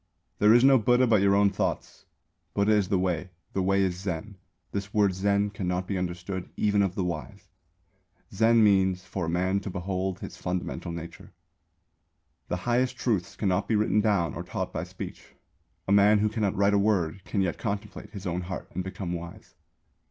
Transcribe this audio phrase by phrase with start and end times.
[0.39, 2.05] There is no Buddha but your own thoughts.
[2.55, 3.29] Buddha is the Way.
[3.53, 4.35] The Way is Zen.
[4.71, 7.47] This word Zen cannot be understood even of the wise.
[8.33, 12.49] Zen means 'for a man to behold his fundamental nature.'" Zen (Sanskrit: dhyāna) means literally
[12.49, 15.25] "contemplation." The highest truths cannot be written down or taught by speech.
[15.87, 19.13] A man who cannot write a word, can yet contemplate his own heart and become
[19.13, 19.53] wise.